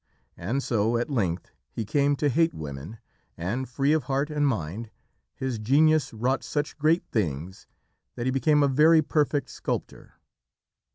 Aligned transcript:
And 0.35 0.63
so 0.63 0.97
at 0.97 1.11
length 1.11 1.51
he 1.71 1.85
came 1.85 2.15
to 2.15 2.29
hate 2.29 2.55
women, 2.55 2.97
and, 3.37 3.69
free 3.69 3.93
of 3.93 4.05
heart 4.05 4.31
and 4.31 4.47
mind, 4.47 4.89
his 5.35 5.59
genius 5.59 6.11
wrought 6.11 6.43
such 6.43 6.75
great 6.79 7.03
things 7.11 7.67
that 8.15 8.25
he 8.25 8.31
became 8.31 8.63
a 8.63 8.67
very 8.67 9.03
perfect 9.03 9.51
sculptor. 9.51 10.15